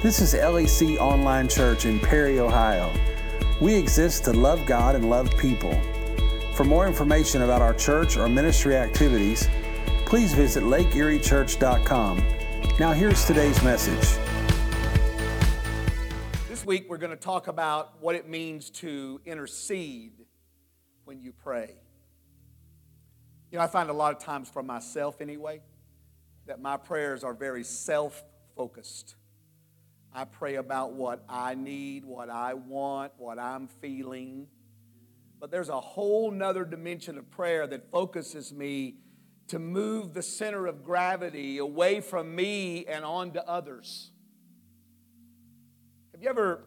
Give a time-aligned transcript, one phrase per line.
[0.00, 2.92] This is LEC Online Church in Perry, Ohio.
[3.60, 5.72] We exist to love God and love people.
[6.54, 9.48] For more information about our church or ministry activities,
[10.06, 12.22] please visit lakeeriechurch.com.
[12.78, 14.16] Now, here's today's message.
[16.48, 20.12] This week, we're going to talk about what it means to intercede
[21.06, 21.74] when you pray.
[23.50, 25.60] You know, I find a lot of times for myself anyway,
[26.46, 28.22] that my prayers are very self
[28.54, 29.16] focused.
[30.18, 34.48] I pray about what I need, what I want, what I'm feeling.
[35.38, 38.96] But there's a whole nother dimension of prayer that focuses me
[39.46, 44.10] to move the center of gravity away from me and onto others.
[46.10, 46.64] Have you ever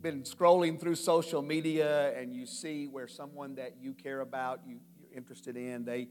[0.00, 4.78] been scrolling through social media and you see where someone that you care about, you,
[5.00, 6.06] you're interested in, they,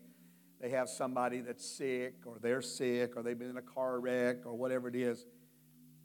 [0.59, 4.45] they have somebody that's sick or they're sick or they've been in a car wreck
[4.45, 5.25] or whatever it is?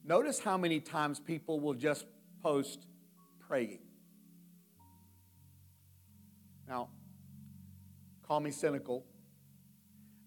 [0.06, 2.06] Notice how many times people will just
[2.40, 2.86] post
[3.48, 3.80] praying.
[6.68, 6.90] Now,
[8.22, 9.04] call me cynical,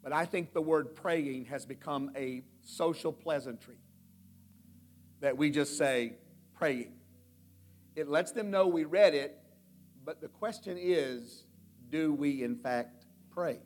[0.03, 3.77] but I think the word praying has become a social pleasantry
[5.21, 6.16] that we just say
[6.55, 6.91] praying.
[7.95, 9.39] It lets them know we read it,
[10.03, 11.45] but the question is
[11.89, 13.59] do we in fact pray?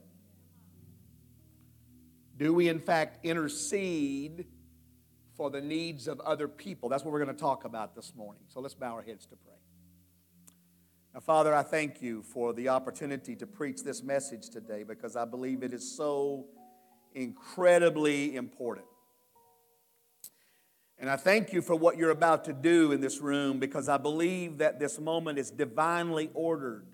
[2.38, 4.46] Do we in fact intercede
[5.36, 6.90] for the needs of other people.
[6.90, 8.44] That's what we're going to talk about this morning.
[8.48, 9.54] So let's bow our heads to pray.
[11.14, 15.26] Now, Father, I thank you for the opportunity to preach this message today because I
[15.26, 16.46] believe it is so
[17.14, 18.88] incredibly important.
[20.98, 23.98] And I thank you for what you're about to do in this room because I
[23.98, 26.88] believe that this moment is divinely ordered.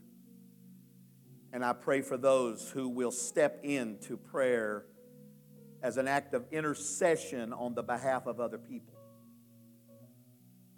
[1.54, 4.86] And I pray for those who will step into prayer
[5.82, 8.96] as an act of intercession on the behalf of other people.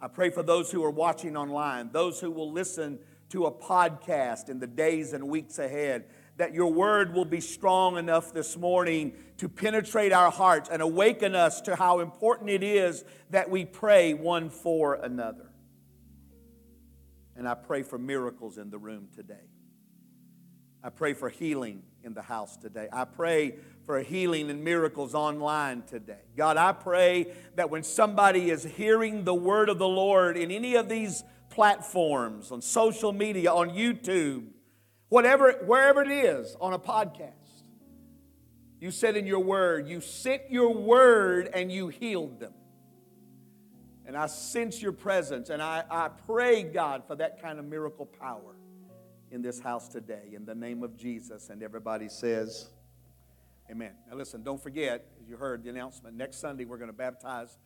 [0.00, 4.48] I pray for those who are watching online, those who will listen to a podcast
[4.48, 6.06] in the days and weeks ahead,
[6.36, 11.34] that your word will be strong enough this morning to penetrate our hearts and awaken
[11.34, 15.50] us to how important it is that we pray one for another.
[17.36, 19.48] And I pray for miracles in the room today.
[20.82, 22.88] I pray for healing in the house today.
[22.92, 26.20] I pray for healing and miracles online today.
[26.36, 30.74] God, I pray that when somebody is hearing the word of the Lord in any
[30.76, 34.46] of these platforms, on social media, on YouTube,
[35.08, 37.32] whatever, wherever it is, on a podcast,
[38.80, 42.54] you said in your word, you sent your word and you healed them.
[44.04, 48.04] And I sense your presence, and I, I pray, God, for that kind of miracle
[48.04, 48.56] power
[49.32, 50.32] in this house today.
[50.34, 51.48] In the name of Jesus.
[51.48, 52.68] And everybody says,
[53.70, 53.92] Amen.
[54.08, 57.56] Now, listen, don't forget, as you heard the announcement, next Sunday we're going to baptize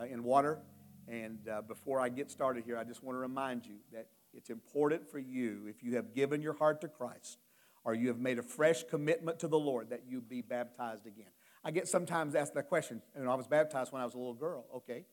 [0.00, 0.60] uh, in water.
[1.08, 4.50] And uh, before I get started here, I just want to remind you that it's
[4.50, 7.38] important for you, if you have given your heart to Christ
[7.82, 11.30] or you have made a fresh commitment to the Lord, that you be baptized again.
[11.64, 13.02] I get sometimes asked that question.
[13.16, 14.66] And I was baptized when I was a little girl.
[14.76, 15.06] Okay.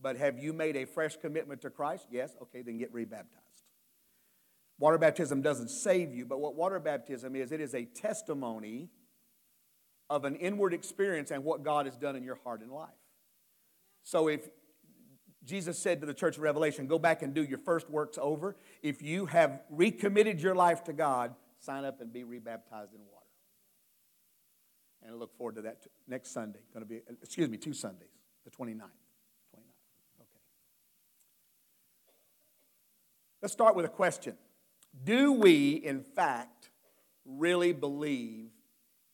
[0.00, 2.06] But have you made a fresh commitment to Christ?
[2.10, 2.36] Yes.
[2.42, 3.45] Okay, then get rebaptized.
[4.78, 8.90] Water baptism doesn't save you, but what water baptism is, it is a testimony
[10.10, 12.90] of an inward experience and what God has done in your heart and life.
[14.02, 14.48] So if
[15.44, 18.56] Jesus said to the church of Revelation, go back and do your first works over.
[18.82, 23.26] If you have recommitted your life to God, sign up and be rebaptized in water.
[25.02, 26.58] And I look forward to that next Sunday.
[26.72, 28.08] Going to be, excuse me, two Sundays,
[28.44, 28.74] the 29th.
[28.74, 29.60] 29th.
[30.20, 30.40] Okay.
[33.40, 34.36] Let's start with a question.
[35.04, 36.70] Do we, in fact,
[37.24, 38.50] really believe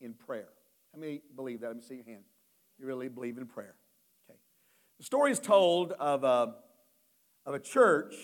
[0.01, 0.49] in prayer?
[0.93, 1.69] How many believe that?
[1.69, 2.25] Let me see your hand.
[2.79, 3.75] You really believe in prayer.
[4.29, 4.39] Okay.
[4.99, 6.55] The story is told of a,
[7.47, 8.15] of a church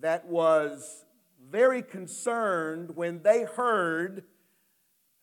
[0.00, 1.04] that was
[1.50, 4.24] very concerned when they heard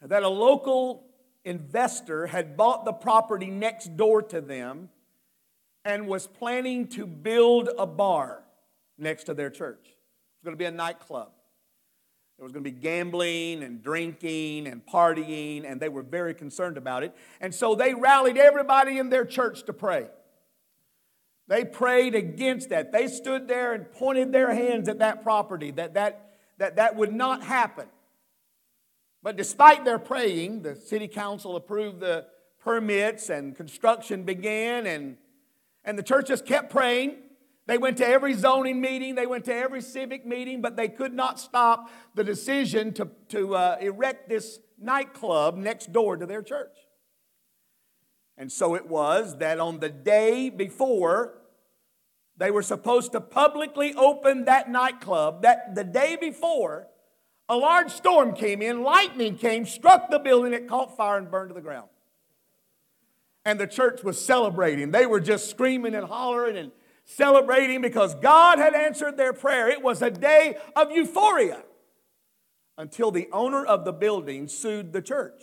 [0.02, 1.06] that a local
[1.44, 4.90] investor had bought the property next door to them
[5.84, 8.44] and was planning to build a bar
[8.98, 9.96] next to their church.
[10.42, 11.30] It's going to be a nightclub.
[12.36, 16.78] There was going to be gambling and drinking and partying, and they were very concerned
[16.78, 17.16] about it.
[17.40, 20.08] And so they rallied everybody in their church to pray.
[21.48, 22.92] They prayed against that.
[22.92, 27.14] They stood there and pointed their hands at that property, that that, that, that would
[27.14, 27.86] not happen.
[29.22, 32.26] But despite their praying, the city council approved the
[32.62, 35.18] permits and construction began, and,
[35.86, 37.18] and the church just kept praying.
[37.72, 41.14] They went to every zoning meeting, they went to every civic meeting, but they could
[41.14, 46.76] not stop the decision to, to uh, erect this nightclub next door to their church.
[48.38, 51.36] And so it was that on the day before
[52.36, 56.88] they were supposed to publicly open that nightclub, that the day before,
[57.48, 61.52] a large storm came in, lightning came, struck the building, it caught fire and burned
[61.52, 61.88] to the ground.
[63.46, 64.92] And the church was celebrating.
[64.92, 66.74] They were just screaming and hollering and
[67.06, 69.70] celebrating because God had answered their prayer.
[69.70, 71.64] It was a day of euphoria
[72.78, 75.42] until the owner of the building sued the church,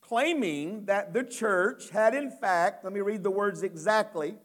[0.00, 4.36] claiming that the church had, in fact, let me read the words exactly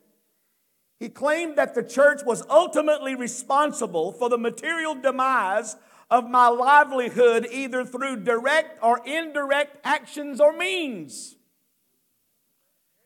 [0.99, 5.77] he claimed that the church was ultimately responsible for the material demise
[6.09, 11.37] of my livelihood either through direct or indirect actions or means.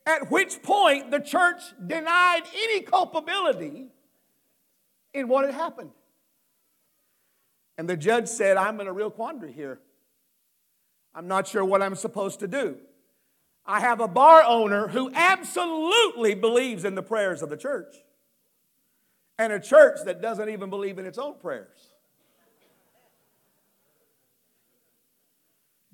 [0.06, 3.88] At which point the church denied any culpability
[5.14, 5.92] in what had happened.
[7.78, 9.80] And the judge said, I'm in a real quandary here.
[11.16, 12.78] I'm not sure what I'm supposed to do.
[13.66, 17.96] I have a bar owner who absolutely believes in the prayers of the church,
[19.40, 21.92] and a church that doesn't even believe in its own prayers.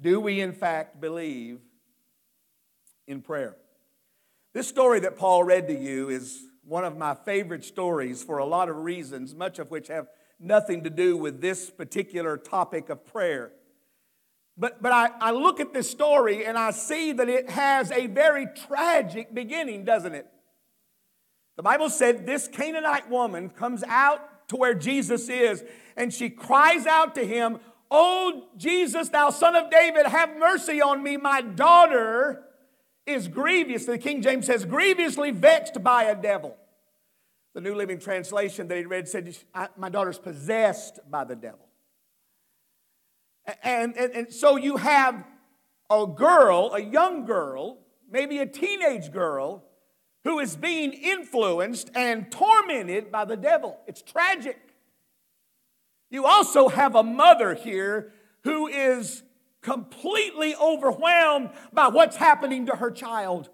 [0.01, 1.59] Do we, in fact, believe
[3.05, 3.55] in prayer?
[4.51, 8.46] This story that Paul read to you is one of my favorite stories for a
[8.46, 10.07] lot of reasons, much of which have
[10.40, 13.51] nothing to do with this particular topic of prayer.
[14.57, 18.07] But, but I, I look at this story and I see that it has a
[18.07, 20.25] very tragic beginning, doesn't it?
[21.56, 25.63] The Bible said this Canaanite woman comes out to where Jesus is
[25.96, 27.60] and she cries out to him,
[27.92, 31.18] Oh, Jesus, thou son of David, have mercy on me.
[31.18, 32.46] My daughter
[33.09, 36.56] is grievously, the King James says, grievously vexed by a devil.
[37.53, 39.35] The New Living Translation that he read said,
[39.75, 41.67] My daughter's possessed by the devil.
[43.63, 45.25] And, and, and so you have
[45.89, 47.79] a girl, a young girl,
[48.09, 49.63] maybe a teenage girl,
[50.23, 53.79] who is being influenced and tormented by the devil.
[53.88, 54.59] It's tragic.
[56.12, 58.13] You also have a mother here
[58.44, 59.23] who is
[59.61, 63.50] completely overwhelmed by what's happening to her child.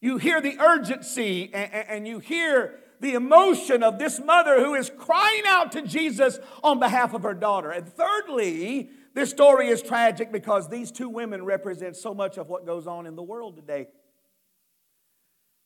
[0.00, 4.90] You hear the urgency and, and you hear the emotion of this mother who is
[4.98, 7.70] crying out to Jesus on behalf of her daughter.
[7.70, 12.66] And thirdly, this story is tragic because these two women represent so much of what
[12.66, 13.88] goes on in the world today.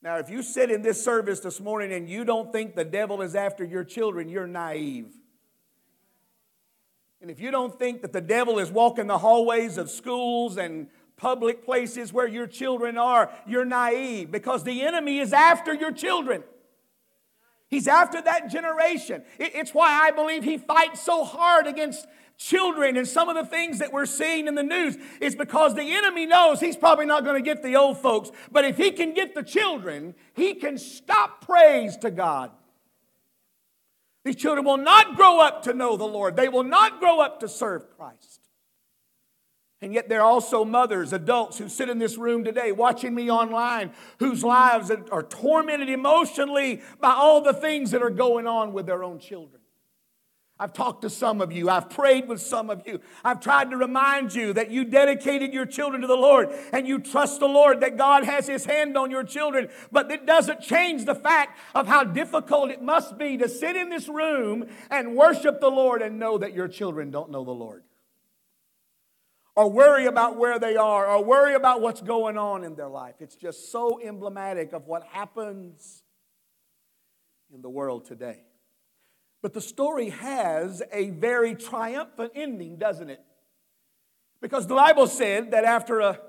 [0.01, 3.21] Now, if you sit in this service this morning and you don't think the devil
[3.21, 5.13] is after your children, you're naive.
[7.21, 10.87] And if you don't think that the devil is walking the hallways of schools and
[11.17, 16.43] public places where your children are, you're naive because the enemy is after your children.
[17.67, 19.23] He's after that generation.
[19.37, 22.07] It's why I believe he fights so hard against
[22.37, 25.93] children and some of the things that we're seeing in the news is because the
[25.93, 28.31] enemy knows he's probably not going to get the old folks.
[28.51, 32.49] But if he can get the children, he can stop praise to God.
[34.23, 37.39] These children will not grow up to know the Lord, they will not grow up
[37.39, 38.39] to serve Christ.
[39.83, 43.31] And yet, there are also mothers, adults who sit in this room today watching me
[43.31, 48.85] online whose lives are tormented emotionally by all the things that are going on with
[48.85, 49.60] their own children.
[50.61, 51.71] I've talked to some of you.
[51.71, 52.99] I've prayed with some of you.
[53.25, 56.99] I've tried to remind you that you dedicated your children to the Lord and you
[56.99, 59.69] trust the Lord that God has His hand on your children.
[59.91, 63.89] But it doesn't change the fact of how difficult it must be to sit in
[63.89, 67.81] this room and worship the Lord and know that your children don't know the Lord
[69.55, 73.15] or worry about where they are or worry about what's going on in their life.
[73.19, 76.03] It's just so emblematic of what happens
[77.51, 78.43] in the world today.
[79.41, 83.23] But the story has a very triumphant ending, doesn't it?
[84.39, 86.19] Because the Bible said that after a,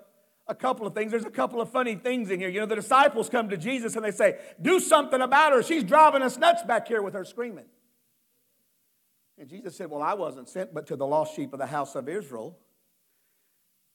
[0.47, 2.49] a couple of things, there's a couple of funny things in here.
[2.49, 5.63] You know, the disciples come to Jesus and they say, Do something about her.
[5.63, 7.67] She's driving us nuts back here with her screaming.
[9.39, 11.95] And Jesus said, Well, I wasn't sent but to the lost sheep of the house
[11.95, 12.59] of Israel.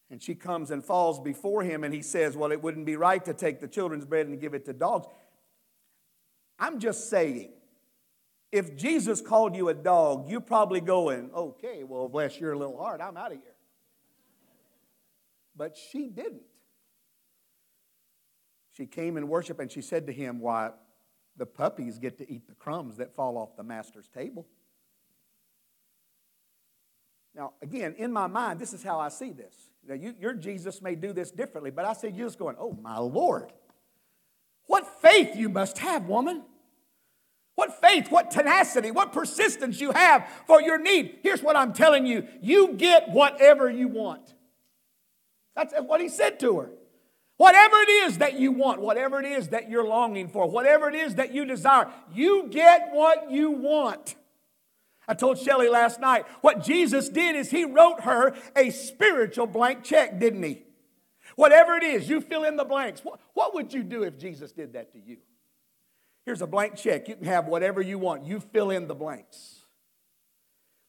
[0.10, 3.24] And she comes and falls before him, and he says, Well, it wouldn't be right
[3.26, 5.08] to take the children's bread and give it to dogs.
[6.60, 7.52] I'm just saying,
[8.51, 13.01] if Jesus called you a dog, you're probably going, Okay, well, bless your little heart,
[13.01, 13.56] I'm out of here.
[15.56, 16.44] But she didn't.
[18.74, 20.72] She came and worshiped, and she said to him, Why,
[21.36, 24.48] the puppies get to eat the crumbs that fall off the master's table.
[27.36, 29.54] Now, again, in my mind, this is how I see this.
[29.88, 32.77] Now, you, your Jesus may do this differently, but I see you just going, oh,
[32.82, 33.54] my Lord.
[34.66, 36.44] What faith you must have, woman.
[37.58, 41.18] What faith, what tenacity, what persistence you have for your need.
[41.24, 44.36] Here's what I'm telling you you get whatever you want
[45.56, 46.70] That's what he said to her.
[47.38, 50.94] Whatever it is that you want, whatever it is that you're longing for, whatever it
[50.94, 54.16] is that you desire, you get what you want.
[55.08, 59.84] I told Shelly last night, what Jesus did is he wrote her a spiritual blank
[59.84, 60.62] check, didn't he?
[61.36, 63.02] Whatever it is, you fill in the blanks.
[63.04, 65.18] What, what would you do if Jesus did that to you?
[66.27, 67.07] Here's a blank check.
[67.07, 68.25] You can have whatever you want.
[68.25, 69.62] You fill in the blanks.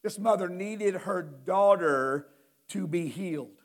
[0.03, 2.27] This mother needed her daughter
[2.71, 3.55] to be healed.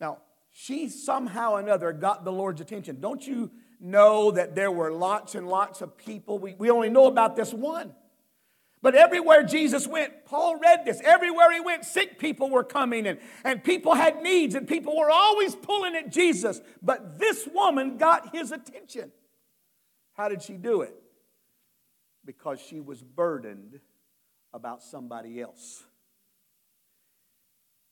[0.00, 0.20] Now,
[0.52, 2.98] she somehow or another got the Lord's attention.
[2.98, 6.38] Don't you know that there were lots and lots of people?
[6.38, 7.92] We, we only know about this one.
[8.80, 10.98] But everywhere Jesus went, Paul read this.
[11.04, 15.10] Everywhere he went, sick people were coming and, and people had needs and people were
[15.10, 16.62] always pulling at Jesus.
[16.80, 19.12] But this woman got his attention.
[20.16, 20.94] How did she do it?
[22.24, 23.80] Because she was burdened
[24.52, 25.84] about somebody else.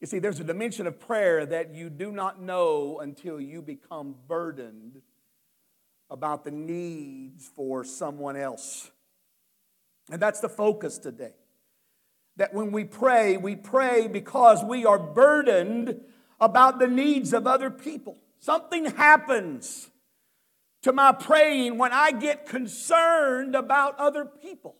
[0.00, 4.14] You see, there's a dimension of prayer that you do not know until you become
[4.26, 5.00] burdened
[6.10, 8.90] about the needs for someone else.
[10.10, 11.34] And that's the focus today.
[12.36, 16.00] That when we pray, we pray because we are burdened
[16.40, 18.18] about the needs of other people.
[18.40, 19.88] Something happens
[20.84, 24.76] to my praying when I get concerned about other people.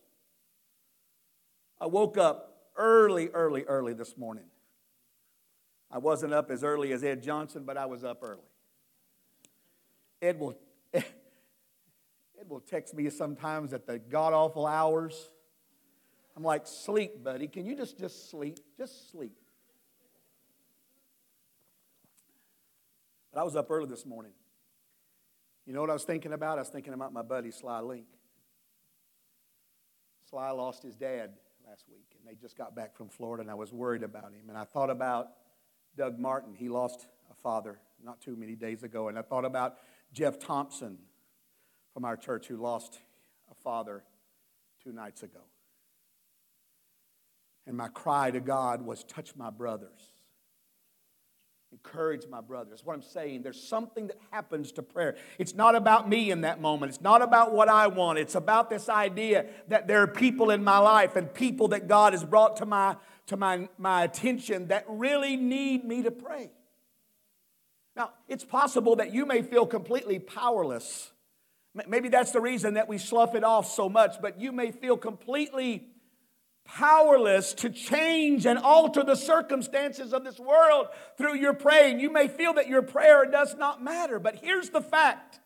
[1.81, 4.45] I woke up early, early, early this morning.
[5.89, 8.43] I wasn't up as early as Ed Johnson, but I was up early.
[10.21, 10.55] Ed will,
[10.93, 11.05] Ed
[12.47, 15.31] will text me sometimes at the god awful hours.
[16.37, 17.47] I'm like, sleep, buddy.
[17.47, 18.59] Can you just, just sleep?
[18.77, 19.33] Just sleep.
[23.33, 24.33] But I was up early this morning.
[25.65, 26.57] You know what I was thinking about?
[26.57, 28.05] I was thinking about my buddy Sly Link.
[30.29, 31.31] Sly lost his dad
[31.67, 34.49] last week, and they just got back from Florida, and I was worried about him.
[34.49, 35.29] And I thought about
[35.97, 36.53] Doug Martin.
[36.53, 39.07] He lost a father not too many days ago.
[39.07, 39.77] And I thought about
[40.13, 40.97] Jeff Thompson
[41.93, 42.99] from our church who lost
[43.49, 44.03] a father
[44.83, 45.41] two nights ago.
[47.65, 50.11] And my cry to God was, touch my brothers.
[51.71, 52.85] Encourage my brothers.
[52.85, 55.17] What I'm saying, there's something that happens to prayer.
[55.37, 56.91] It's not about me in that moment.
[56.91, 58.17] It's not about what I want.
[58.17, 62.13] It's about this idea that there are people in my life and people that God
[62.13, 62.95] has brought to my,
[63.27, 66.51] to my, my attention that really need me to pray.
[67.95, 71.11] Now, it's possible that you may feel completely powerless.
[71.87, 74.95] Maybe that's the reason that we slough it off so much, but you may feel
[74.95, 75.87] completely
[76.65, 81.99] powerless to change and alter the circumstances of this world through your praying.
[81.99, 85.39] You may feel that your prayer does not matter, but here's the fact.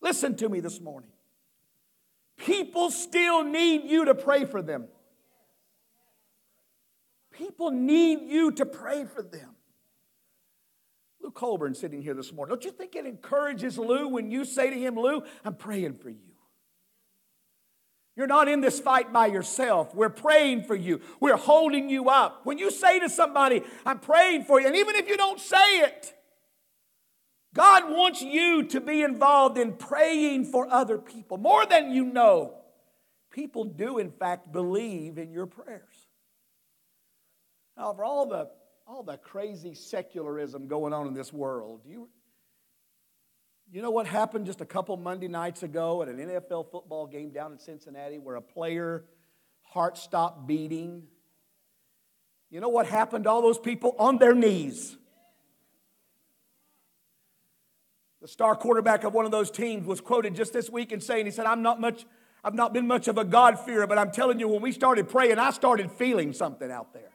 [0.00, 1.10] Listen to me this morning.
[2.38, 4.88] People still need you to pray for them.
[7.32, 9.50] People need you to pray for them.
[11.22, 12.54] Lou Colburn sitting here this morning.
[12.54, 16.08] Don't you think it encourages Lou when you say to him, Lou, I'm praying for
[16.08, 16.29] you?
[18.20, 19.94] You're not in this fight by yourself.
[19.94, 21.00] We're praying for you.
[21.20, 22.42] We're holding you up.
[22.44, 25.78] When you say to somebody, I'm praying for you, and even if you don't say
[25.78, 26.12] it,
[27.54, 32.58] God wants you to be involved in praying for other people more than you know.
[33.30, 36.08] People do, in fact, believe in your prayers.
[37.78, 38.50] Now, for all the,
[38.86, 42.08] all the crazy secularism going on in this world, do you,
[43.72, 47.30] you know what happened just a couple Monday nights ago at an NFL football game
[47.30, 49.04] down in Cincinnati where a player
[49.62, 51.04] heart stopped beating?
[52.50, 54.96] You know what happened to all those people on their knees?
[58.20, 61.26] The star quarterback of one of those teams was quoted just this week and saying,
[61.26, 62.04] he said, I'm not much,
[62.42, 65.38] I've not been much of a God-fearer, but I'm telling you, when we started praying,
[65.38, 67.10] I started feeling something out there.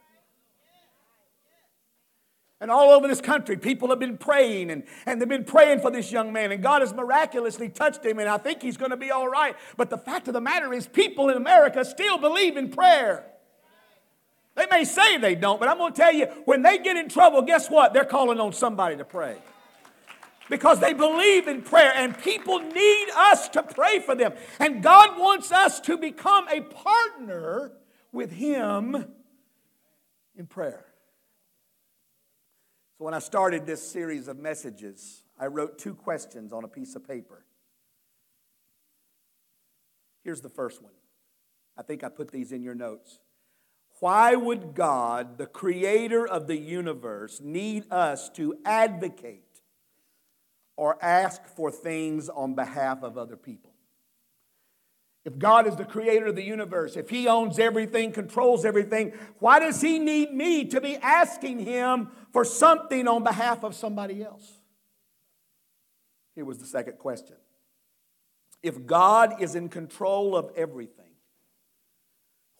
[2.60, 5.90] And all over this country, people have been praying and, and they've been praying for
[5.90, 8.96] this young man, and God has miraculously touched him, and I think he's going to
[8.96, 9.54] be all right.
[9.76, 13.26] But the fact of the matter is, people in America still believe in prayer.
[14.54, 17.10] They may say they don't, but I'm going to tell you, when they get in
[17.10, 17.92] trouble, guess what?
[17.92, 19.36] They're calling on somebody to pray.
[20.48, 24.32] Because they believe in prayer, and people need us to pray for them.
[24.58, 27.72] And God wants us to become a partner
[28.12, 29.04] with Him
[30.36, 30.85] in prayer.
[32.98, 36.96] So, when I started this series of messages, I wrote two questions on a piece
[36.96, 37.44] of paper.
[40.24, 40.92] Here's the first one.
[41.76, 43.20] I think I put these in your notes.
[44.00, 49.62] Why would God, the creator of the universe, need us to advocate
[50.76, 53.75] or ask for things on behalf of other people?
[55.26, 59.58] If God is the creator of the universe, if He owns everything, controls everything, why
[59.58, 64.48] does He need me to be asking Him for something on behalf of somebody else?
[66.36, 67.34] Here was the second question.
[68.62, 71.04] If God is in control of everything,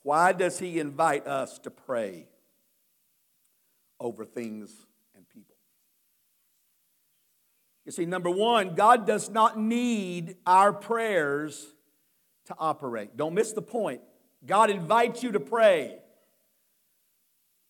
[0.03, 2.27] why does He invite us to pray
[4.01, 4.75] over things
[5.15, 5.55] and people?
[7.85, 11.75] You see, number one, God does not need our prayers
[12.47, 13.17] to operate.
[13.17, 14.01] Don't miss the point.
[14.45, 15.99] God invites you to pray,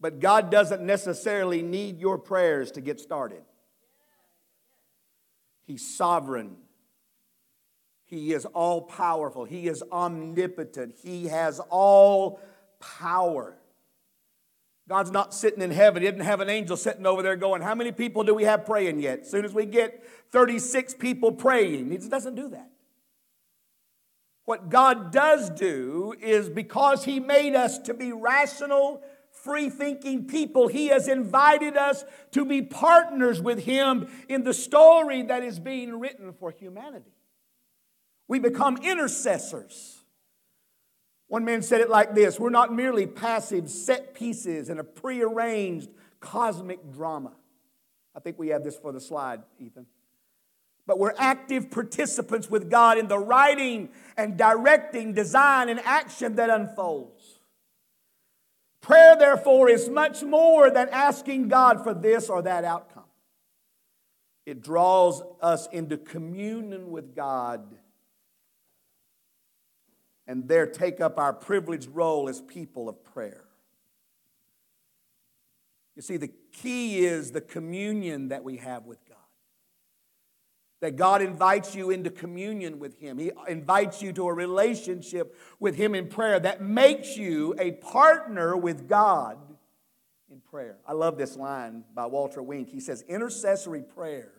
[0.00, 3.42] but God doesn't necessarily need your prayers to get started.
[5.66, 6.56] He's sovereign.
[8.04, 9.45] He is all powerful.
[9.45, 10.95] He is omnipotent.
[11.02, 12.40] He has all
[12.78, 13.56] power.
[14.88, 16.02] God's not sitting in heaven.
[16.02, 18.64] He didn't have an angel sitting over there going, How many people do we have
[18.64, 19.21] praying yet?
[19.21, 22.71] As soon as we get 36 people praying, He doesn't do that.
[24.47, 30.69] What God does do is because He made us to be rational, free thinking people,
[30.69, 35.99] He has invited us to be partners with Him in the story that is being
[35.99, 37.11] written for humanity.
[38.29, 40.05] We become intercessors.
[41.26, 45.91] One man said it like this We're not merely passive set pieces in a prearranged
[46.21, 47.33] cosmic drama.
[48.15, 49.87] I think we have this for the slide, Ethan
[50.87, 56.49] but we're active participants with God in the writing and directing, design, and action that
[56.49, 57.40] unfolds.
[58.81, 63.02] Prayer, therefore, is much more than asking God for this or that outcome.
[64.45, 67.76] It draws us into communion with God
[70.26, 73.45] and there take up our privileged role as people of prayer.
[75.95, 79.05] You see, the key is the communion that we have with
[80.87, 83.19] that God invites you into communion with Him.
[83.19, 88.57] He invites you to a relationship with Him in prayer that makes you a partner
[88.57, 89.37] with God
[90.31, 90.76] in prayer.
[90.87, 92.69] I love this line by Walter Wink.
[92.69, 94.31] He says, Intercessory prayer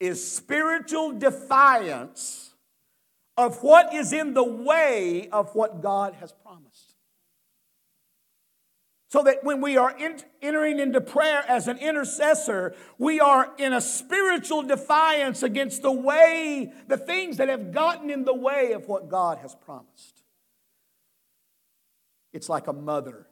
[0.00, 2.52] is spiritual defiance
[3.36, 6.73] of what is in the way of what God has promised.
[9.14, 13.72] So that when we are in, entering into prayer as an intercessor, we are in
[13.72, 18.88] a spiritual defiance against the way, the things that have gotten in the way of
[18.88, 20.24] what God has promised.
[22.32, 23.28] It's like a mother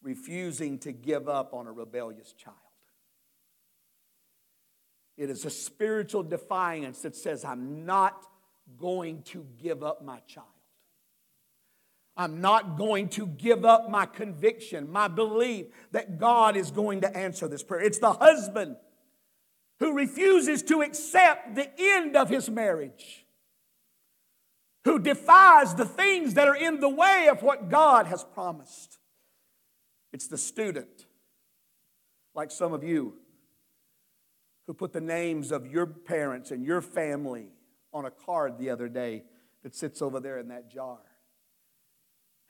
[0.00, 2.56] refusing to give up on a rebellious child.
[5.18, 8.26] It is a spiritual defiance that says, I'm not
[8.78, 10.53] going to give up my child.
[12.16, 17.16] I'm not going to give up my conviction, my belief that God is going to
[17.16, 17.80] answer this prayer.
[17.80, 18.76] It's the husband
[19.80, 23.26] who refuses to accept the end of his marriage,
[24.84, 28.98] who defies the things that are in the way of what God has promised.
[30.12, 31.06] It's the student,
[32.32, 33.14] like some of you,
[34.68, 37.48] who put the names of your parents and your family
[37.92, 39.24] on a card the other day
[39.64, 41.00] that sits over there in that jar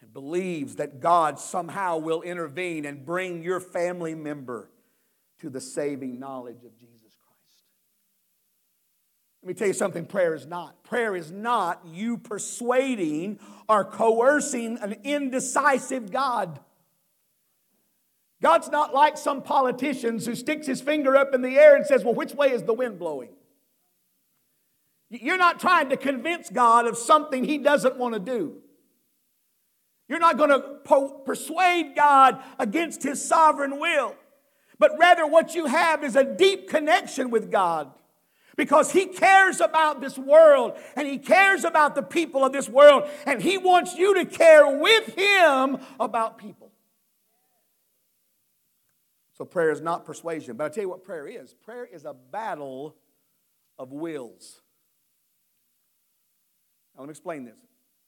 [0.04, 4.70] and believes that God somehow will intervene and bring your family member
[5.40, 7.64] to the saving knowledge of Jesus Christ.
[9.42, 10.84] Let me tell you something prayer is not.
[10.84, 16.60] Prayer is not you persuading or coercing an indecisive God.
[18.42, 22.04] God's not like some politicians who sticks his finger up in the air and says,
[22.04, 23.30] Well, which way is the wind blowing?
[25.08, 28.60] You're not trying to convince God of something he doesn't want to do.
[30.08, 34.14] You're not going to po- persuade God against His sovereign will,
[34.78, 37.90] but rather what you have is a deep connection with God
[38.56, 43.08] because He cares about this world and He cares about the people of this world,
[43.26, 46.70] and He wants you to care with Him about people.
[49.32, 52.14] So, prayer is not persuasion, but I tell you what prayer is prayer is a
[52.14, 52.94] battle
[53.78, 54.60] of wills.
[56.94, 57.58] Now, let me explain this.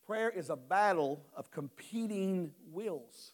[0.07, 3.33] Prayer is a battle of competing wills.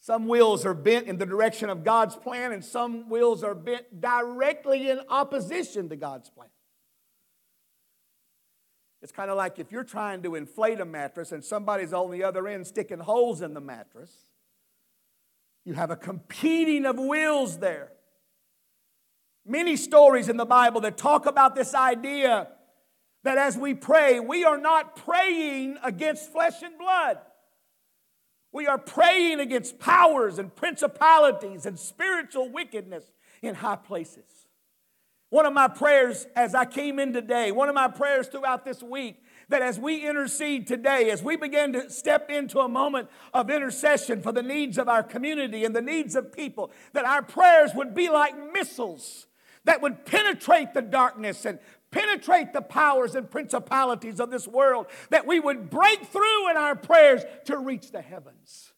[0.00, 4.00] Some wills are bent in the direction of God's plan, and some wills are bent
[4.00, 6.48] directly in opposition to God's plan.
[9.02, 12.24] It's kind of like if you're trying to inflate a mattress and somebody's on the
[12.24, 14.26] other end sticking holes in the mattress,
[15.64, 17.92] you have a competing of wills there.
[19.44, 22.48] Many stories in the Bible that talk about this idea
[23.26, 27.18] that as we pray, we are not praying against flesh and blood.
[28.52, 33.04] We are praying against powers and principalities and spiritual wickedness
[33.42, 34.24] in high places.
[35.30, 38.80] One of my prayers as I came in today, one of my prayers throughout this
[38.80, 39.16] week,
[39.48, 44.22] that as we intercede today, as we begin to step into a moment of intercession
[44.22, 47.92] for the needs of our community and the needs of people, that our prayers would
[47.92, 49.26] be like missiles
[49.66, 51.58] that would penetrate the darkness and
[51.90, 56.76] penetrate the powers and principalities of this world, that we would break through in our
[56.76, 58.72] prayers to reach the heavens.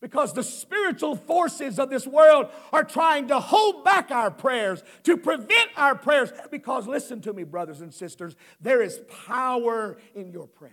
[0.00, 5.16] Because the spiritual forces of this world are trying to hold back our prayers, to
[5.16, 6.32] prevent our prayers.
[6.50, 10.72] Because listen to me, brothers and sisters, there is power in your prayer.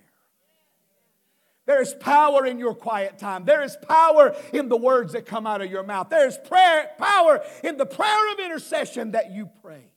[1.68, 3.46] There is power in your quiet time.
[3.46, 6.10] There is power in the words that come out of your mouth.
[6.10, 9.89] There is prayer, power in the prayer of intercession that you pray.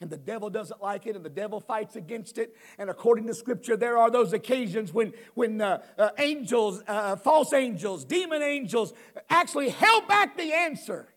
[0.00, 2.56] And the devil doesn't like it, and the devil fights against it.
[2.78, 7.52] And according to Scripture, there are those occasions when, when uh, uh, angels, uh, false
[7.52, 8.92] angels, demon angels,
[9.30, 11.08] actually held back the answer,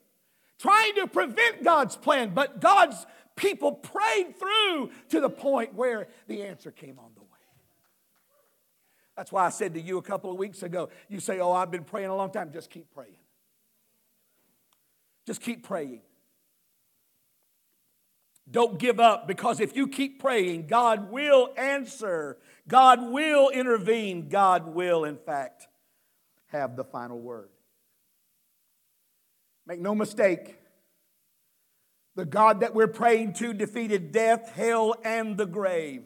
[0.59, 2.31] trying to prevent God's plan.
[2.33, 7.27] But God's people prayed through to the point where the answer came on the way.
[9.17, 11.71] That's why I said to you a couple of weeks ago, you say, Oh, I've
[11.71, 12.51] been praying a long time.
[12.53, 13.17] Just keep praying.
[15.25, 16.01] Just keep praying.
[18.49, 22.38] Don't give up because if you keep praying, God will answer.
[22.67, 24.29] God will intervene.
[24.29, 25.67] God will, in fact,
[26.47, 27.49] have the final word.
[29.65, 30.55] Make no mistake,
[32.15, 36.03] the God that we're praying to defeated death, hell, and the grave.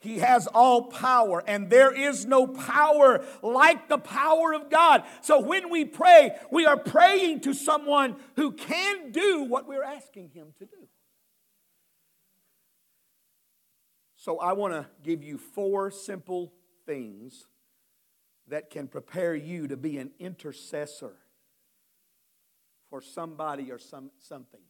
[0.00, 5.02] He has all power, and there is no power like the power of God.
[5.22, 10.30] So when we pray, we are praying to someone who can do what we're asking
[10.30, 10.88] him to do.
[14.14, 16.52] So I want to give you four simple
[16.86, 17.46] things
[18.46, 21.16] that can prepare you to be an intercessor
[22.88, 24.60] for somebody or some, something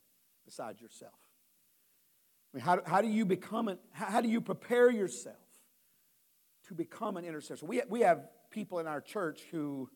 [0.44, 1.27] besides yourself.
[2.52, 5.36] I mean, how, how do you become an, how do you prepare yourself
[6.68, 7.66] to become an intercessor?
[7.66, 9.90] We, we have people in our church who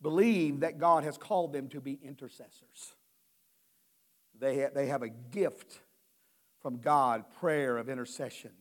[0.00, 2.94] believe that God has called them to be intercessors.
[4.38, 5.80] They, they have a gift
[6.60, 8.52] from God, prayer of intercession.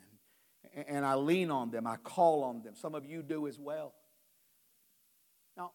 [0.76, 2.76] And, and I lean on them, I call on them.
[2.76, 3.94] Some of you do as well.
[5.56, 5.72] Now,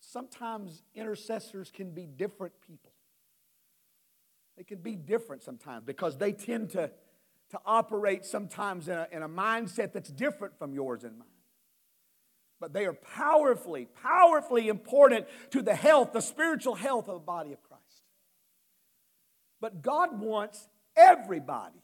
[0.00, 2.91] sometimes intercessors can be different people.
[4.56, 6.90] They can be different sometimes because they tend to,
[7.50, 11.28] to operate sometimes in a, in a mindset that's different from yours and mine.
[12.60, 17.52] But they are powerfully, powerfully important to the health, the spiritual health of the body
[17.52, 17.82] of Christ.
[19.60, 21.82] But God wants everybody,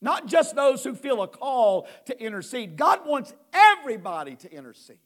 [0.00, 2.76] not just those who feel a call to intercede.
[2.76, 4.98] God wants everybody to intercede.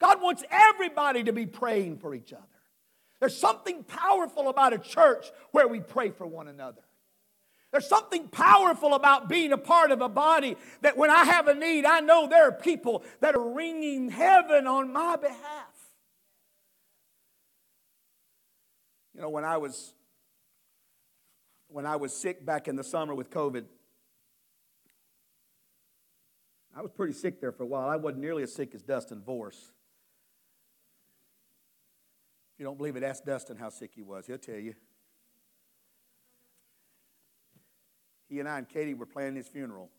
[0.00, 2.42] God wants everybody to be praying for each other.
[3.22, 6.82] There's something powerful about a church where we pray for one another.
[7.70, 11.54] There's something powerful about being a part of a body that when I have a
[11.54, 15.38] need, I know there are people that are ringing heaven on my behalf.
[19.14, 19.94] You know, when I was
[21.68, 23.66] when I was sick back in the summer with COVID,
[26.76, 27.88] I was pretty sick there for a while.
[27.88, 29.70] I wasn't nearly as sick as Dustin Vorse.
[32.54, 34.26] If you don't believe it, ask Dustin how sick he was.
[34.26, 34.74] He'll tell you.
[38.28, 39.90] He and I and Katie were planning his funeral.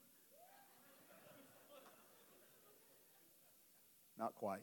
[4.18, 4.62] Not quite.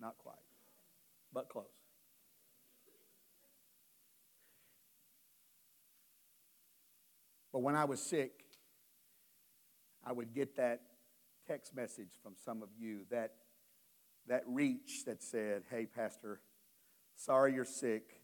[0.00, 0.36] Not quite.
[1.32, 1.66] But close.
[7.52, 8.32] But when I was sick,
[10.04, 10.82] I would get that
[11.46, 13.32] text message from some of you, that,
[14.28, 16.40] that reach that said, Hey, Pastor,
[17.16, 18.20] Sorry you're sick.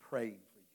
[0.00, 0.66] Praying for you.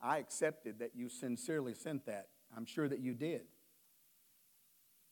[0.00, 2.28] I accepted that you sincerely sent that.
[2.56, 3.42] I'm sure that you did.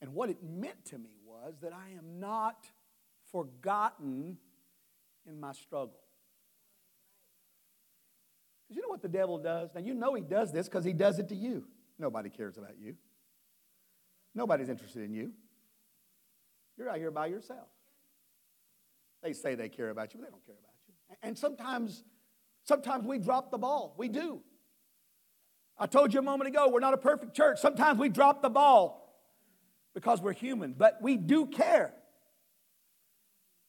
[0.01, 2.67] And what it meant to me was that I am not
[3.31, 4.37] forgotten
[5.27, 5.99] in my struggle.
[8.63, 9.69] Because you know what the devil does?
[9.75, 11.65] Now, you know he does this because he does it to you.
[11.99, 12.95] Nobody cares about you,
[14.33, 15.31] nobody's interested in you.
[16.77, 17.67] You're out here by yourself.
[19.21, 21.15] They say they care about you, but they don't care about you.
[21.21, 22.03] And sometimes,
[22.63, 23.93] sometimes we drop the ball.
[23.97, 24.41] We do.
[25.77, 27.59] I told you a moment ago, we're not a perfect church.
[27.59, 29.01] Sometimes we drop the ball
[29.93, 31.93] because we're human, but we do care.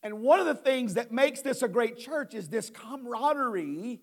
[0.03, 4.01] And one of the things that makes this a great church is this camaraderie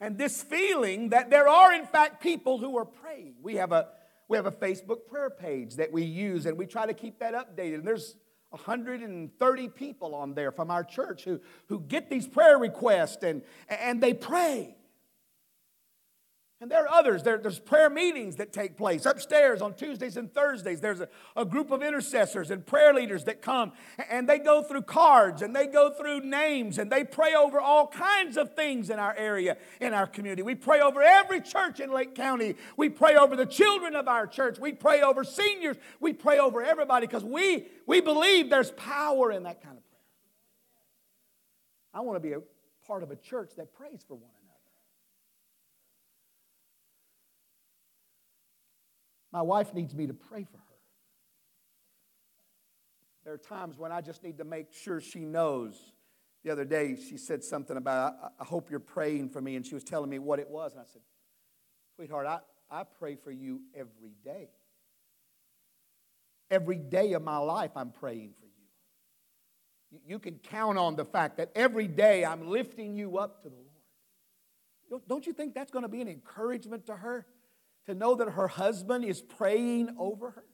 [0.00, 3.36] and this feeling that there are, in fact, people who are praying.
[3.40, 3.88] We have a,
[4.28, 7.34] we have a Facebook prayer page that we use, and we try to keep that
[7.34, 7.76] updated.
[7.76, 8.16] And there's
[8.54, 14.00] 130 people on there from our church who, who get these prayer requests and, and
[14.00, 14.76] they pray.
[16.64, 17.22] And there are others.
[17.22, 20.80] There, there's prayer meetings that take place upstairs on Tuesdays and Thursdays.
[20.80, 23.72] There's a, a, group of intercessors and prayer leaders that come
[24.08, 27.86] and they go through cards and they go through names and they pray over all
[27.88, 30.40] kinds of things in our area, in our community.
[30.40, 32.54] We pray over every church in Lake County.
[32.78, 34.58] We pray over the children of our church.
[34.58, 35.76] We pray over seniors.
[36.00, 40.00] We pray over everybody because we, we believe there's power in that kind of prayer.
[41.92, 42.40] I want to be a
[42.86, 44.43] part of a church that prays for one another.
[49.34, 50.62] My wife needs me to pray for her.
[53.24, 55.74] There are times when I just need to make sure she knows.
[56.44, 59.56] The other day, she said something about, I, hope you're praying for me.
[59.56, 60.72] And she was telling me what it was.
[60.72, 61.02] And I said,
[61.96, 62.38] Sweetheart, I,
[62.70, 64.50] I pray for you every day.
[66.48, 70.00] Every day of my life, I'm praying for you.
[70.06, 73.56] You can count on the fact that every day I'm lifting you up to the
[73.56, 75.02] Lord.
[75.08, 77.26] Don't you think that's going to be an encouragement to her?
[77.86, 80.44] To know that her husband is praying over her.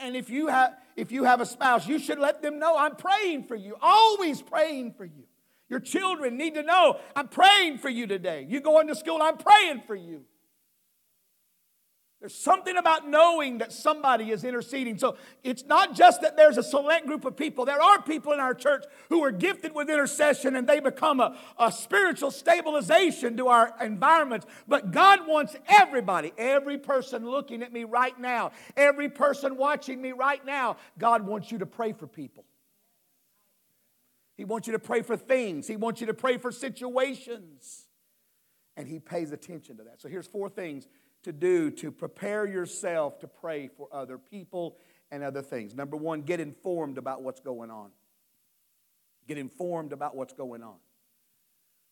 [0.00, 2.96] And if you have if you have a spouse, you should let them know I'm
[2.96, 3.76] praying for you.
[3.80, 5.24] Always praying for you.
[5.68, 8.46] Your children need to know I'm praying for you today.
[8.48, 10.24] You going to school, I'm praying for you.
[12.20, 14.98] There's something about knowing that somebody is interceding.
[14.98, 17.64] So it's not just that there's a select group of people.
[17.64, 21.38] There are people in our church who are gifted with intercession and they become a,
[21.58, 24.46] a spiritual stabilization to our environments.
[24.68, 30.12] But God wants everybody, every person looking at me right now, every person watching me
[30.12, 32.44] right now, God wants you to pray for people.
[34.36, 37.86] He wants you to pray for things, He wants you to pray for situations.
[38.76, 40.00] And He pays attention to that.
[40.00, 40.86] So here's four things
[41.22, 44.76] to do to prepare yourself to pray for other people
[45.10, 45.74] and other things.
[45.74, 47.90] Number one, get informed about what's going on.
[49.28, 50.76] Get informed about what's going on.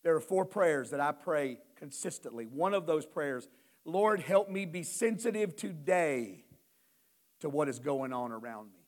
[0.02, 2.46] There are four prayers that I pray consistently.
[2.46, 3.48] One of those prayers,
[3.84, 6.44] Lord, help me be sensitive today
[7.40, 8.87] to what is going on around me.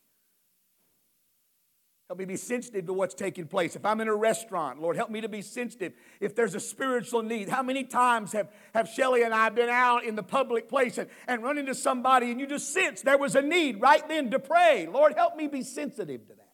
[2.10, 3.76] Help me be sensitive to what's taking place.
[3.76, 5.92] If I'm in a restaurant, Lord, help me to be sensitive.
[6.18, 10.02] If there's a spiritual need, how many times have, have Shelly and I been out
[10.02, 13.36] in the public place and, and run into somebody and you just sense there was
[13.36, 14.88] a need right then to pray?
[14.92, 16.52] Lord, help me be sensitive to that.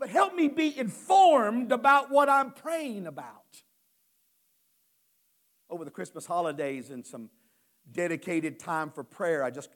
[0.00, 3.62] But help me be informed about what I'm praying about.
[5.70, 7.30] Over the Christmas holidays and some
[7.92, 9.70] dedicated time for prayer, I just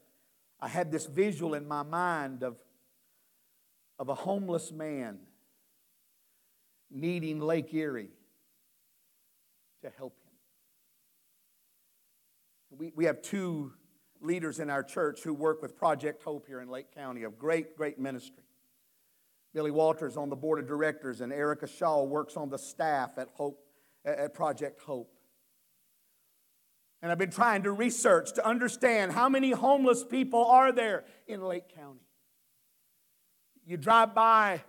[0.58, 2.56] I had this visual in my mind of
[3.98, 5.18] of a homeless man
[6.90, 8.10] needing Lake Erie
[9.82, 10.16] to help
[12.70, 12.78] him.
[12.78, 13.72] We, we have two
[14.20, 17.76] leaders in our church who work with Project Hope here in Lake County, of great,
[17.76, 18.44] great ministry.
[19.54, 23.28] Billy Walters on the board of directors, and Erica Shaw works on the staff at
[23.34, 23.62] Hope
[24.04, 25.10] at Project Hope.
[27.02, 31.42] And I've been trying to research to understand how many homeless people are there in
[31.42, 32.05] Lake County
[33.66, 34.62] you drive by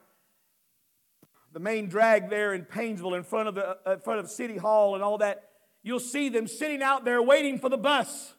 [1.54, 4.58] the main drag there in Painesville in front of the uh, in front of City
[4.58, 5.50] Hall and all that,
[5.84, 8.34] you'll see them sitting out there waiting for the bus.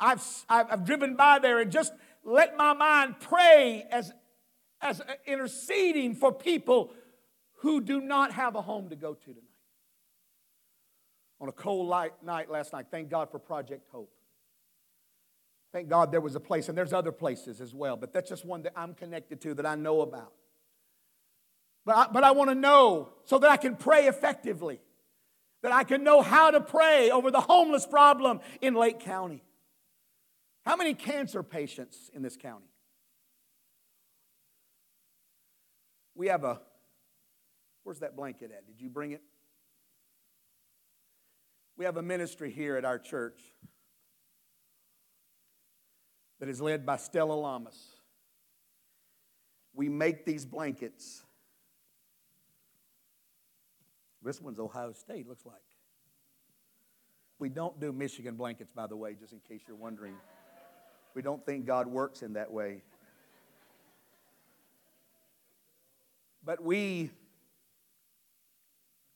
[0.00, 4.12] I've, I've driven by there and just let my mind pray as,
[4.82, 6.92] as interceding for people
[7.60, 9.44] who do not have a home to go to tonight.
[11.40, 14.12] On a cold light night last night, thank God for Project Hope.
[15.78, 18.44] Thank God there was a place, and there's other places as well, but that's just
[18.44, 20.32] one that I'm connected to that I know about.
[21.86, 24.80] But I, but I want to know so that I can pray effectively,
[25.62, 29.44] that I can know how to pray over the homeless problem in Lake County.
[30.66, 32.72] How many cancer patients in this county?
[36.16, 36.60] We have a,
[37.84, 38.66] where's that blanket at?
[38.66, 39.22] Did you bring it?
[41.76, 43.40] We have a ministry here at our church
[46.38, 47.96] that is led by Stella Lamas.
[49.74, 51.24] We make these blankets.
[54.22, 55.56] This one's Ohio State, looks like.
[57.38, 60.14] We don't do Michigan blankets, by the way, just in case you're wondering.
[61.14, 62.82] We don't think God works in that way.
[66.44, 67.10] But we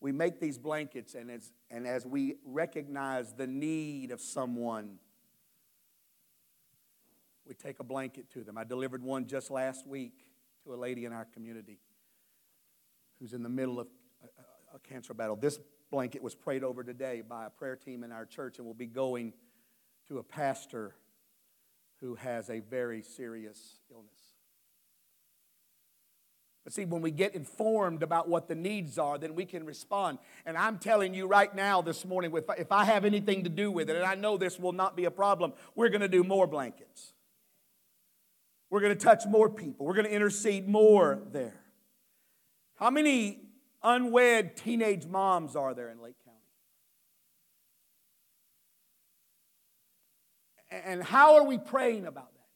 [0.00, 4.98] we make these blankets and as and as we recognize the need of someone
[7.52, 8.56] we take a blanket to them.
[8.56, 10.24] I delivered one just last week
[10.64, 11.80] to a lady in our community
[13.20, 13.88] who's in the middle of
[14.22, 15.36] a, a cancer battle.
[15.36, 15.58] This
[15.90, 18.86] blanket was prayed over today by a prayer team in our church and will be
[18.86, 19.34] going
[20.08, 20.94] to a pastor
[22.00, 24.08] who has a very serious illness.
[26.64, 30.20] But see, when we get informed about what the needs are, then we can respond.
[30.46, 33.90] And I'm telling you right now this morning, if I have anything to do with
[33.90, 36.46] it, and I know this will not be a problem, we're going to do more
[36.46, 37.12] blankets.
[38.72, 39.84] We're going to touch more people.
[39.84, 41.60] We're going to intercede more there.
[42.76, 43.42] How many
[43.82, 46.38] unwed teenage moms are there in Lake County?
[50.86, 52.46] And how are we praying about that?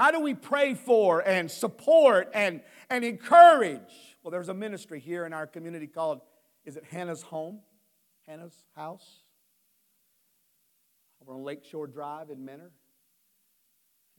[0.00, 3.80] How do we pray for and support and, and encourage?
[4.22, 6.20] Well, there's a ministry here in our community called,
[6.64, 7.62] is it Hannah's Home?
[8.28, 9.24] Hannah's House?
[11.20, 12.70] Over on Lakeshore Drive in Mentor.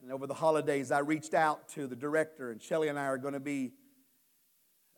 [0.02, 3.18] And over the holidays, I reached out to the director, and Shelly and I are
[3.18, 3.74] going to be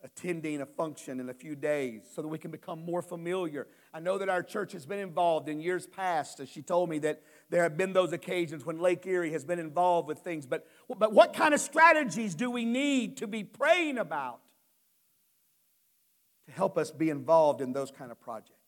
[0.04, 3.68] attending a function in a few days so that we can become more familiar.
[3.94, 6.98] I know that our church has been involved in years past, as she told me
[7.00, 10.44] that there have been those occasions when Lake Erie has been involved with things.
[10.44, 10.66] But,
[10.98, 14.40] but what kind of strategies do we need to be praying about
[16.46, 18.58] to help us be involved in those kind of projects?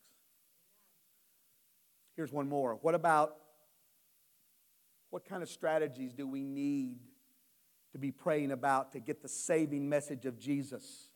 [2.15, 2.75] Here's one more.
[2.81, 3.35] What about
[5.15, 6.97] what kind of strategies do we need
[7.93, 11.07] to be praying about to get the saving message of Jesus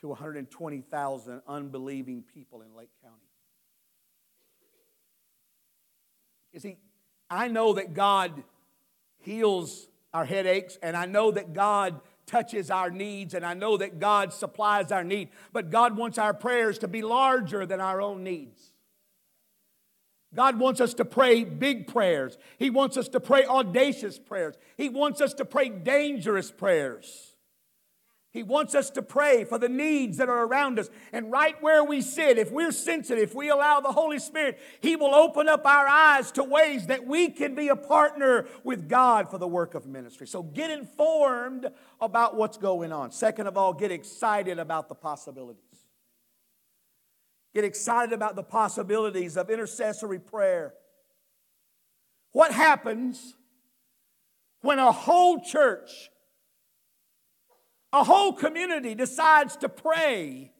[0.00, 3.18] to 120,000 unbelieving people in Lake County?
[6.54, 6.78] You see,
[7.28, 8.42] I know that God
[9.18, 13.98] heals our headaches, and I know that God touches our needs, and I know that
[13.98, 18.24] God supplies our need, but God wants our prayers to be larger than our own
[18.24, 18.72] needs.
[20.34, 22.36] God wants us to pray big prayers.
[22.58, 24.56] He wants us to pray audacious prayers.
[24.76, 27.28] He wants us to pray dangerous prayers.
[28.30, 30.90] He wants us to pray for the needs that are around us.
[31.12, 34.96] And right where we sit, if we're sensitive, if we allow the Holy Spirit, He
[34.96, 39.30] will open up our eyes to ways that we can be a partner with God
[39.30, 40.26] for the work of ministry.
[40.26, 41.68] So get informed
[42.02, 43.12] about what's going on.
[43.12, 45.67] Second of all, get excited about the possibilities.
[47.54, 50.74] Get excited about the possibilities of intercessory prayer.
[52.32, 53.34] What happens
[54.60, 56.10] when a whole church
[57.92, 60.52] a whole community decides to pray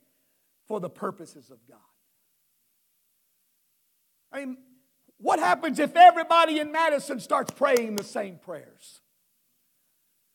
[0.66, 1.78] for the purposes of God.
[4.32, 4.58] I mean,
[5.18, 9.00] what happens if everybody in Madison starts praying the same prayers?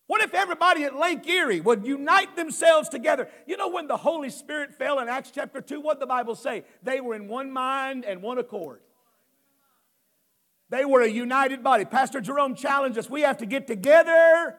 [0.07, 3.29] What if everybody at Lake Erie would unite themselves together?
[3.47, 6.65] You know, when the Holy Spirit fell in Acts chapter 2, what the Bible say?
[6.83, 8.81] They were in one mind and one accord.
[10.69, 11.85] They were a united body.
[11.85, 14.57] Pastor Jerome challenged us we have to get together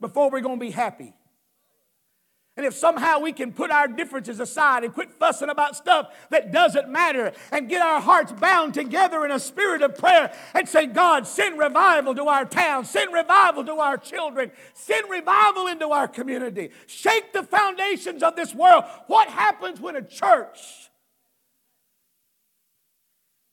[0.00, 1.14] before we're going to be happy.
[2.54, 6.52] And if somehow we can put our differences aside and quit fussing about stuff that
[6.52, 10.84] doesn't matter and get our hearts bound together in a spirit of prayer and say,
[10.84, 16.06] God, send revival to our town, send revival to our children, send revival into our
[16.06, 18.84] community, shake the foundations of this world.
[19.06, 20.58] What happens when a church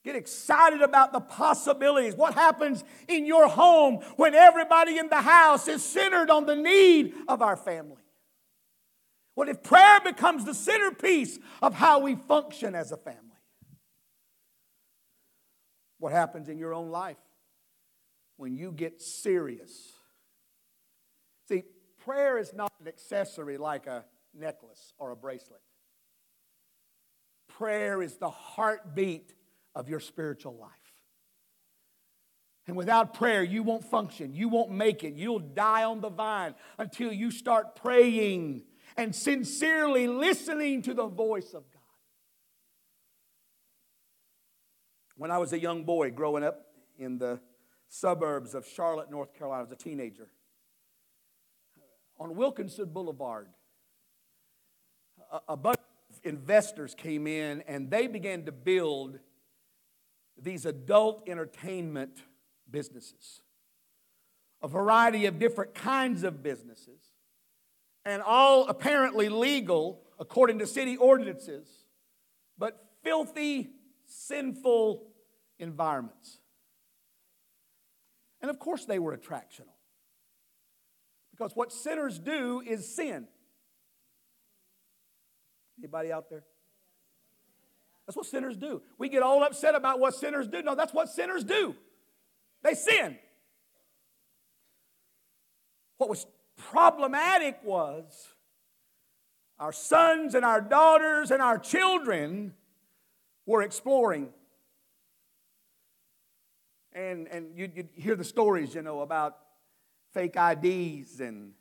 [0.02, 2.14] Get excited about the possibilities.
[2.14, 7.12] What happens in your home when everybody in the house is centered on the need
[7.28, 7.99] of our family?
[9.40, 13.40] What if prayer becomes the centerpiece of how we function as a family?
[15.98, 17.16] What happens in your own life
[18.36, 19.92] when you get serious?
[21.48, 21.62] See,
[22.04, 25.62] prayer is not an accessory like a necklace or a bracelet.
[27.48, 29.32] Prayer is the heartbeat
[29.74, 30.70] of your spiritual life.
[32.66, 34.34] And without prayer, you won't function.
[34.34, 35.14] You won't make it.
[35.14, 38.64] You'll die on the vine until you start praying
[38.96, 41.80] and sincerely listening to the voice of God.
[45.16, 46.66] When I was a young boy growing up
[46.98, 47.40] in the
[47.88, 50.28] suburbs of Charlotte, North Carolina, as a teenager,
[52.18, 53.48] on Wilkinson Boulevard,
[55.48, 59.18] a, bunch of investors came in and they began to build
[60.40, 62.22] these adult entertainment
[62.70, 63.42] businesses.
[64.62, 67.09] A variety of different kinds of businesses
[68.04, 71.68] and all apparently legal according to city ordinances,
[72.58, 73.70] but filthy,
[74.06, 75.06] sinful
[75.58, 76.38] environments.
[78.40, 79.74] And of course, they were attractional.
[81.30, 83.26] Because what sinners do is sin.
[85.78, 86.44] Anybody out there?
[88.06, 88.82] That's what sinners do.
[88.98, 90.62] We get all upset about what sinners do.
[90.62, 91.74] No, that's what sinners do.
[92.62, 93.16] They sin.
[95.96, 96.26] What was
[96.70, 98.28] problematic was
[99.58, 102.54] our sons and our daughters and our children
[103.46, 104.30] were exploring.
[106.92, 109.36] And, and you'd, you'd hear the stories, you know, about
[110.12, 111.52] fake IDs and,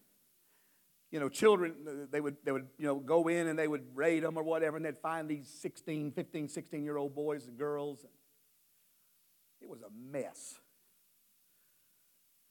[1.12, 4.24] you know, children, they would, they would, you know, go in and they would raid
[4.24, 8.06] them or whatever, and they'd find these 16, 15, 16 year old boys and girls.
[9.62, 10.58] It was a mess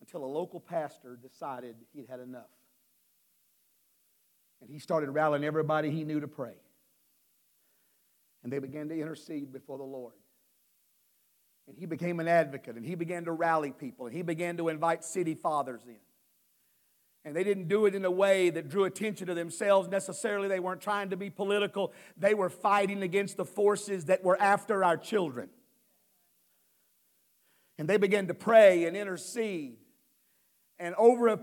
[0.08, 2.48] until a local pastor decided he'd had enough.
[4.62, 6.54] And he started rallying everybody he knew to pray.
[8.42, 10.14] And they began to intercede before the Lord.
[11.66, 14.68] And he became an advocate and he began to rally people and he began to
[14.68, 15.96] invite city fathers in.
[17.26, 20.48] And they didn't do it in a way that drew attention to themselves necessarily.
[20.48, 21.92] They weren't trying to be political.
[22.16, 25.50] They were fighting against the forces that were after our children.
[27.76, 29.76] And they began to pray and intercede.
[30.78, 31.40] And over a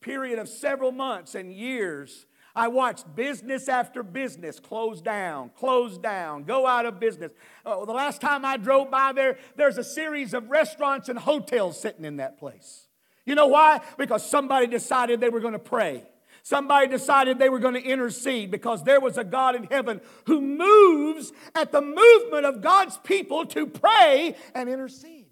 [0.00, 2.26] period of several months and years,
[2.56, 7.32] I watched business after business close down, close down, go out of business.
[7.66, 11.80] Uh, the last time I drove by there, there's a series of restaurants and hotels
[11.80, 12.86] sitting in that place.
[13.26, 13.80] You know why?
[13.98, 16.04] Because somebody decided they were going to pray.
[16.42, 20.42] Somebody decided they were going to intercede because there was a God in heaven who
[20.42, 25.24] moves at the movement of God's people to pray and intercede.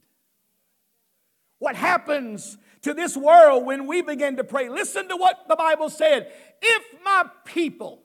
[1.59, 4.68] What happens to this world when we begin to pray?
[4.68, 8.03] Listen to what the Bible said if my people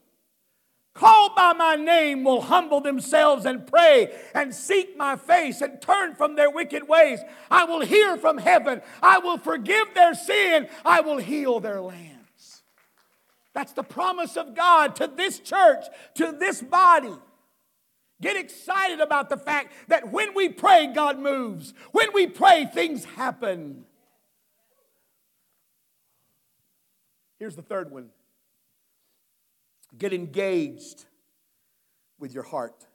[0.98, 6.16] called by my name will humble themselves and pray and seek my face and turn
[6.16, 7.20] from their wicked ways,
[7.52, 8.82] I will hear from heaven.
[9.02, 10.68] I will forgive their sin.
[10.84, 12.64] I will heal their lands.
[13.54, 17.14] That's the promise of God to this church, to this body.
[18.20, 21.76] Get excited about the fact that when we pray, God moves.
[21.92, 23.86] When we pray, things happen.
[27.40, 28.10] Here's the third one
[29.98, 31.06] Get engaged
[32.20, 32.86] with your heart.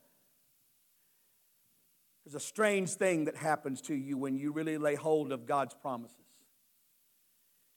[2.24, 5.74] There's a strange thing that happens to you when you really lay hold of God's
[5.74, 6.16] promises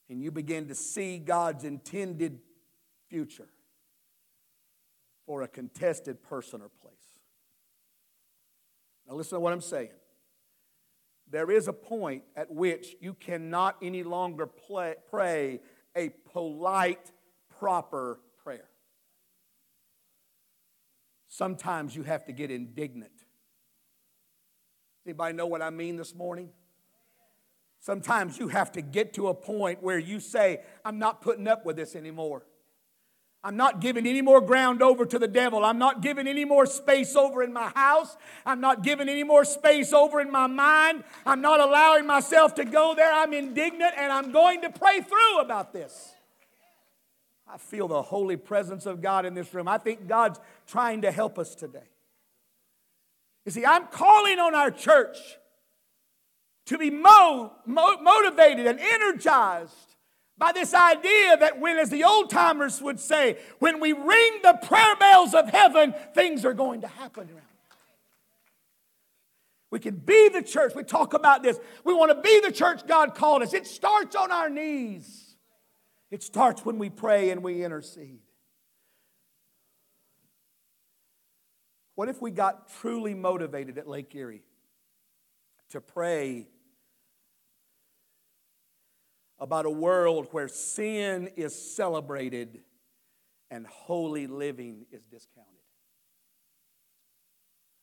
[0.09, 2.39] and you begin to see God's intended
[3.09, 3.47] future
[5.25, 6.93] for a contested person or place.
[9.07, 9.89] Now, listen to what I'm saying.
[11.29, 15.59] There is a point at which you cannot any longer play, pray
[15.95, 17.11] a polite,
[17.59, 18.69] proper prayer.
[21.27, 23.11] Sometimes you have to get indignant.
[25.05, 26.49] Anybody know what I mean this morning?
[27.79, 31.65] Sometimes you have to get to a point where you say, I'm not putting up
[31.65, 32.43] with this anymore.
[33.45, 35.63] I'm not giving any more ground over to the devil.
[35.63, 38.17] I'm not giving any more space over in my house.
[38.43, 41.03] I'm not giving any more space over in my mind.
[41.27, 43.13] I'm not allowing myself to go there.
[43.13, 46.15] I'm indignant and I'm going to pray through about this.
[47.47, 49.67] I feel the holy presence of God in this room.
[49.67, 51.87] I think God's trying to help us today.
[53.45, 55.19] You see, I'm calling on our church
[56.65, 59.94] to be mo- mo- motivated and energized
[60.37, 64.59] by this idea that when, as the old timers would say, when we ring the
[64.63, 67.41] prayer bells of heaven, things are going to happen around.
[69.71, 70.73] We can be the church.
[70.75, 71.59] We talk about this.
[71.83, 73.53] We want to be the church God called us.
[73.53, 75.35] It starts on our knees.
[76.11, 78.19] It starts when we pray and we intercede.
[81.95, 84.43] What if we got truly motivated at Lake Erie
[85.69, 86.47] to pray
[89.39, 92.61] about a world where sin is celebrated
[93.51, 95.51] and holy living is discounted?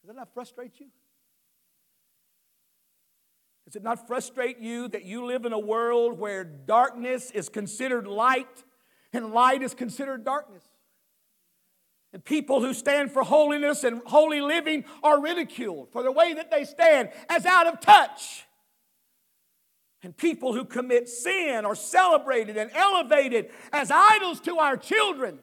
[0.03, 0.87] Does that not frustrate you?
[3.65, 8.07] Does it not frustrate you that you live in a world where darkness is considered
[8.07, 8.65] light
[9.13, 10.65] and light is considered darkness?
[12.13, 16.51] And people who stand for holiness and holy living are ridiculed for the way that
[16.51, 18.45] they stand as out of touch.
[20.03, 25.39] And people who commit sin are celebrated and elevated as idols to our children.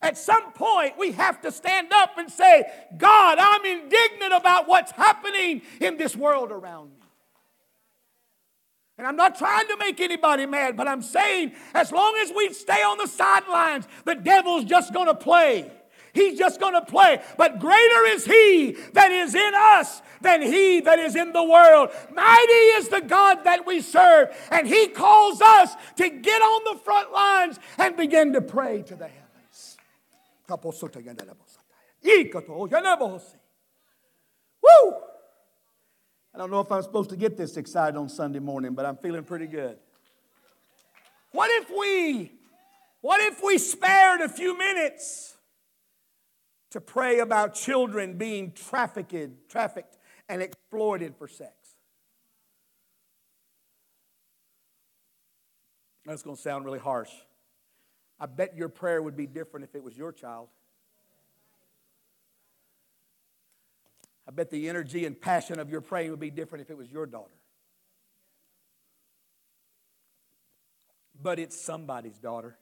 [0.00, 2.64] At some point, we have to stand up and say,
[2.96, 6.96] God, I'm indignant about what's happening in this world around me.
[8.96, 12.52] And I'm not trying to make anybody mad, but I'm saying as long as we
[12.52, 15.72] stay on the sidelines, the devil's just going to play.
[16.14, 17.20] He's just going to play.
[17.36, 21.90] But greater is he that is in us than he that is in the world.
[22.14, 24.28] Mighty is the God that we serve.
[24.50, 28.94] And he calls us to get on the front lines and begin to pray to
[28.94, 29.76] the heavens.
[34.62, 34.94] Woo!
[36.32, 38.96] I don't know if I'm supposed to get this excited on Sunday morning, but I'm
[38.96, 39.78] feeling pretty good.
[41.32, 42.32] What if we,
[43.00, 45.33] what if we spared a few minutes
[46.74, 49.14] to pray about children being trafficked,
[49.48, 49.96] trafficked
[50.28, 51.52] and exploited for sex.
[56.04, 57.12] That's going to sound really harsh.
[58.18, 60.48] I bet your prayer would be different if it was your child.
[64.26, 66.90] I bet the energy and passion of your praying would be different if it was
[66.90, 67.38] your daughter.
[71.22, 72.58] But it's somebody's daughter,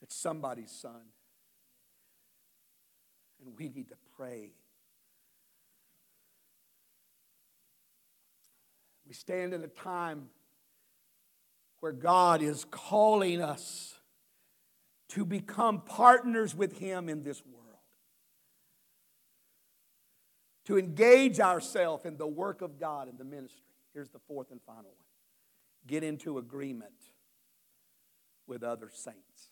[0.00, 1.02] it's somebody's son.
[3.44, 4.50] And we need to pray.
[9.06, 10.28] We stand in a time
[11.80, 13.94] where God is calling us
[15.08, 17.78] to become partners with Him in this world,
[20.66, 23.64] to engage ourselves in the work of God and the ministry.
[23.92, 24.94] Here's the fourth and final one
[25.86, 26.92] get into agreement
[28.46, 29.48] with other saints.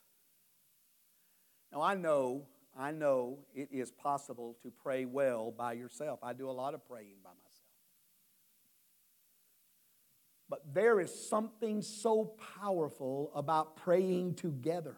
[1.73, 2.47] Now, I know,
[2.79, 6.21] I know it is possible to pray well by yourself.
[6.23, 7.49] I do a lot of praying by myself.
[10.49, 14.97] But there is something so powerful about praying together.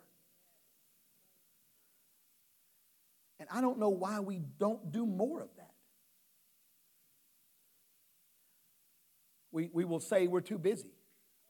[3.40, 5.72] And I don't know why we don't do more of that.
[9.52, 10.90] We, we will say we're too busy.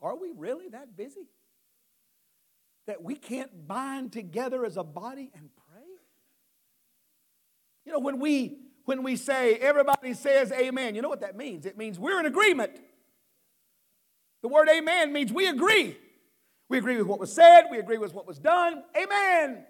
[0.01, 1.29] Are we really that busy?
[2.87, 5.70] That we can't bind together as a body and pray?
[7.85, 11.67] You know, when we when we say everybody says amen, you know what that means?
[11.67, 12.73] It means we're in agreement.
[14.43, 15.97] The word amen means we agree.
[16.69, 18.83] We agree with what was said, we agree with what was done.
[18.97, 19.65] Amen.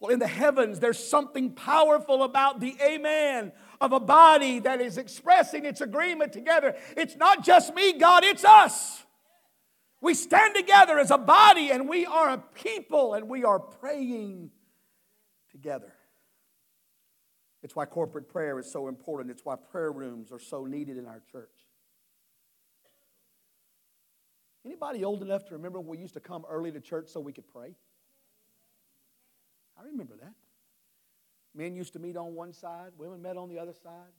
[0.00, 4.96] Well, in the heavens, there's something powerful about the amen of a body that is
[4.96, 6.76] expressing its agreement together.
[6.96, 9.04] It's not just me, God, it's us.
[10.00, 14.50] We stand together as a body and we are a people and we are praying
[15.50, 15.92] together.
[17.62, 19.30] It's why corporate prayer is so important.
[19.30, 21.50] It's why prayer rooms are so needed in our church.
[24.64, 27.32] Anybody old enough to remember when we used to come early to church so we
[27.32, 27.74] could pray?
[29.78, 30.34] I remember that.
[31.54, 34.12] Men used to meet on one side, women met on the other side.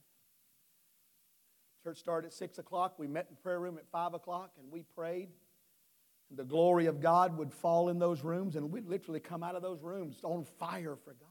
[1.83, 2.95] Church started at 6 o'clock.
[2.97, 5.29] We met in prayer room at 5 o'clock and we prayed.
[6.29, 9.55] And the glory of God would fall in those rooms, and we'd literally come out
[9.55, 11.28] of those rooms on fire for God.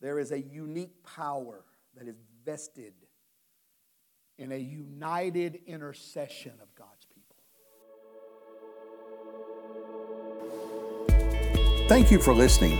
[0.00, 1.64] There is a unique power
[1.96, 2.94] that is vested
[4.38, 7.36] in a united intercession of God's people.
[11.88, 12.78] Thank you for listening.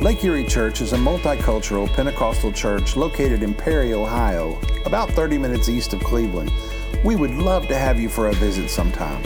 [0.00, 5.68] Lake Erie Church is a multicultural Pentecostal church located in Perry, Ohio, about 30 minutes
[5.68, 6.50] east of Cleveland.
[7.04, 9.22] We would love to have you for a visit sometime.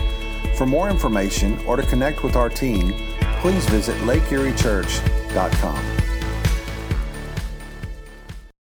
[0.57, 2.93] For more information or to connect with our team,
[3.41, 5.94] please visit lakeeriechurch.com.